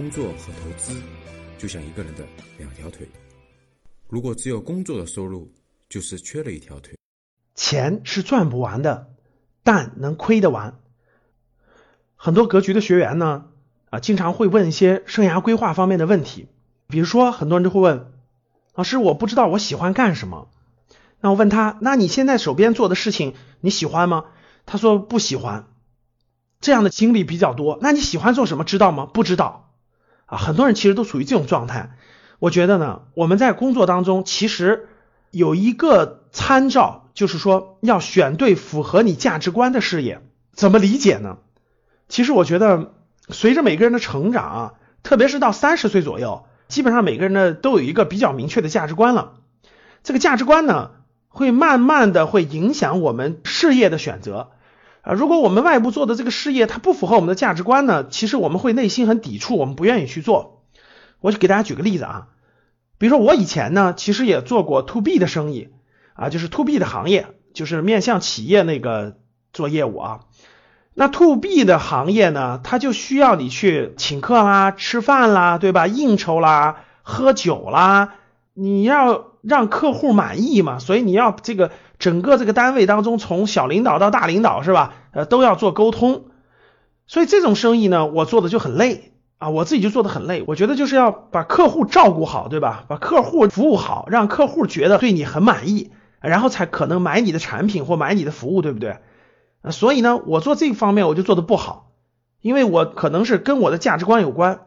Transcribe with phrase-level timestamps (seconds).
[0.00, 0.98] 工作和投资
[1.58, 2.24] 就像一个人的
[2.56, 3.06] 两条腿，
[4.08, 5.52] 如果只有工作的收入，
[5.90, 6.96] 就是缺了一条腿。
[7.54, 9.10] 钱是赚不完的，
[9.62, 10.80] 但能亏得完。
[12.16, 13.48] 很多格局的学员呢，
[13.90, 16.48] 啊，经常会问一些生涯规划方面的问题，
[16.88, 18.10] 比如说，很多人就会问
[18.74, 20.48] 老师，我不知道我喜欢干什么。
[21.20, 24.24] 那我问他，那你现在手边做的事情你喜欢吗？
[24.64, 25.66] 他说不喜欢。
[26.58, 27.78] 这样的经历比较多。
[27.82, 28.64] 那你喜欢做什么？
[28.64, 29.04] 知道吗？
[29.04, 29.66] 不知道。
[30.30, 31.96] 啊，很多人其实都处于这种状态。
[32.38, 34.88] 我觉得呢，我们在工作当中其实
[35.30, 40.22] 有一个参照，就是说要选对符合你价值观的事业。
[40.54, 41.38] 怎么理解呢？
[42.08, 42.92] 其实我觉得，
[43.28, 49.34] 随着每个人的成长啊，特别是到三十岁左右，基本上每个人呢都有一个比较明确的价值观了。
[50.02, 50.92] 这个价值观呢，
[51.28, 54.50] 会慢慢的会影响我们事业的选择。
[55.02, 60.62] 啊，如果我们外部做的这个事业它不符合我们的价值观呢，其实我们会内心很抵触，我们不愿意去做。
[61.20, 62.28] 我就给大家举个例子啊，
[62.98, 65.68] 比如说我以前呢，其实也做过 to B 的生意
[66.14, 69.16] 啊，就是 to B 的行业，就是面向企业那个
[69.52, 70.20] 做业务啊。
[70.92, 75.86] 那 to B 的行业呢，它就需要你去请客啦、吃饭啦，对吧？
[75.86, 78.14] 应酬啦、喝酒啦，
[78.60, 81.70] 你要让客户满意嘛，所以你要这个。
[82.00, 84.94] 整个这个单位当中，从小领导到大领导是吧？
[85.12, 86.30] 呃，都要做沟通，
[87.06, 90.42] 所以这种生意呢，我做的就很累啊，我自己就做的很累。
[90.46, 92.86] 我觉得就是要把客户照顾好，对吧？
[92.88, 95.90] 把客户服务好，让客户觉得对你很满意，
[96.22, 98.96] 然后才可能买你的产品或买你的服务，对不对？
[99.70, 101.92] 所以呢，我做这方面我就做的不好，
[102.40, 104.60] 因为我可能是跟我的价值观有关，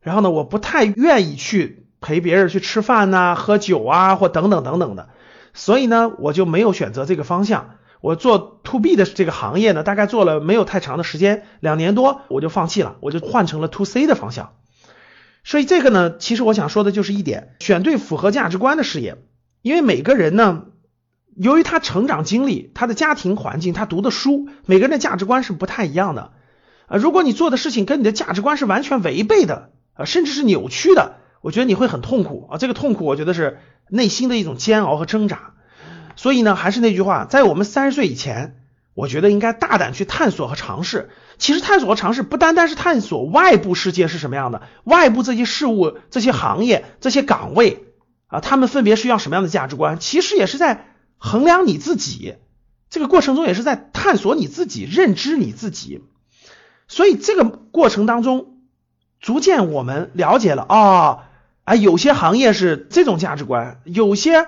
[0.00, 5.08] 然后呢，我不太愿意去陪别人去吃饭呐、喝酒啊，或等等等等的。
[5.54, 7.76] 所以呢，我就没有选择这个方向。
[8.00, 14.52] 我做 to B 的这个行业呢，大概做了没有太长的时间，两年多我就放弃了，我就换成了 to C 的方向。
[15.42, 19.16] 所以这个呢，其实我想说的就是一点：选对符合价值观的事业。
[19.62, 20.66] 因为每个人呢，
[21.34, 26.30] 由于他成长经历、他的家庭环境、他读的书，每个人的价值观是不太一样的。
[26.86, 32.58] 啊，如果你做的事情跟你的价值观是完全违背的，啊，甚至是扭曲的，我觉得你会很痛苦啊。
[32.58, 33.58] 这个痛苦，我觉得是。
[33.90, 35.54] 内心的一种煎熬和挣扎，
[36.14, 38.60] 所以呢，还是那句话，在我们三十岁以前，
[38.92, 41.08] 我觉得应该大胆去探索和尝试。
[41.38, 47.86] 其实探索和尝试不单单是探索外部世界是什么样的，外部这些事物、这些行业、这些岗位
[48.26, 50.84] 啊，他们分别需要什么样的价值观，其实也是在
[51.16, 52.34] 衡量你自己。
[52.90, 56.04] 这个过程中也是在探索你自己、认知你自己。
[56.88, 58.58] 所以这个过程当中，
[59.18, 61.24] 逐渐我们了解了啊。
[61.68, 64.46] 啊，有些行业是这种价值观，有些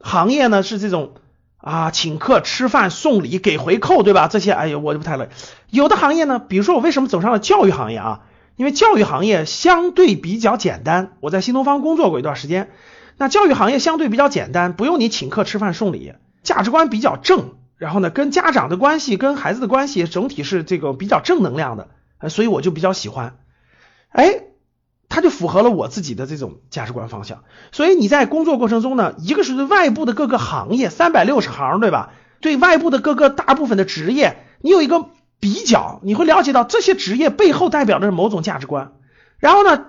[0.00, 1.14] 行业呢是这种
[1.56, 4.26] 啊，请客吃饭送礼给回扣，对吧？
[4.26, 5.28] 这些哎呀，我就不太乐意。
[5.70, 8.22] 有的行业呢，比如说我为什么走上了教育行业啊？
[8.56, 11.12] 因为教育行业相对比较简单。
[11.20, 12.72] 我在新东方工作过一段时间，
[13.18, 21.86] 那教育行业相对比较简单，不用你请客吃饭送礼，价值观比较正，然后呢，跟家长的关系、跟孩子的关系整体是这个比较正能量的，
[22.28, 23.36] 所以我就比较喜欢。
[24.08, 24.40] 哎。
[25.14, 32.14] 它就符合了我自己的这种价值观方向，所以你在工作过程中呢，一个是对外部的各个行业三百六十行，对吧？
[32.40, 38.94] 对外部的各个大部分的职业，你有一个比较，你会了解到这些职业背后代表的是某种价值观。
[39.36, 39.84] 然后呢，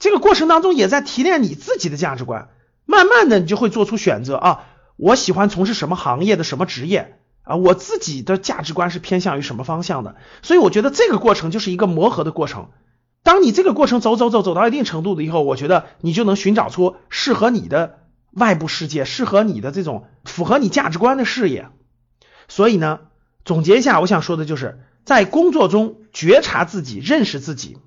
[0.00, 2.48] 这个过程当中也在提炼你自己的价值观，
[2.86, 4.64] 慢慢的你就会做出选择啊，
[4.96, 10.16] 我喜欢从事什么行业的什么职业啊，我自己的价值观是偏向于什么方向的。
[10.42, 12.70] 所以我觉得这个过程就是一个磨合的过程。
[13.26, 17.98] 当你这个过程走走走走到一定程度的以后，我觉得你就能寻找出适合你的
[18.30, 21.68] 外部世界，适合你的这种符合你价值观的事业。
[22.46, 23.00] 所以呢，
[23.44, 27.78] 总结一下，我想说的就是在工作中觉察自己，认识自己，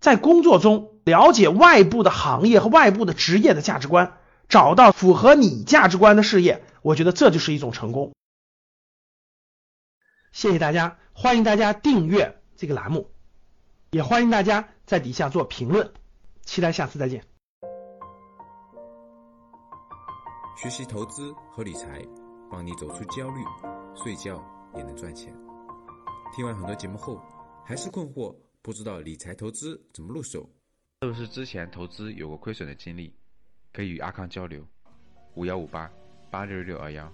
[0.00, 4.18] 在工作中了解外部的行业和外部的职业的价值观，
[4.50, 8.12] 找到符合你价值观的事业，我觉得这就是一种成功。
[10.30, 13.08] 谢谢大家，欢迎大家订阅这个栏目。
[13.92, 15.92] 也欢迎大家在底下做评论，
[16.46, 17.22] 期待下次再见。
[20.56, 22.02] 学习投资和理财，
[22.50, 23.44] 帮你走出焦虑，
[23.94, 24.42] 睡觉
[24.74, 25.30] 也能赚钱。
[26.34, 27.20] 听完很多节目后，
[27.66, 30.48] 还是困惑，不知道理财投资怎么入手？
[31.02, 33.14] 是不是之前投资有过亏损的经历？
[33.74, 34.66] 可以与阿康交流，
[35.34, 35.90] 五幺五八
[36.30, 37.12] 八六六二幺，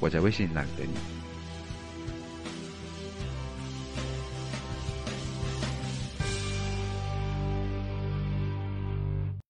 [0.00, 1.29] 我在微信那里等你。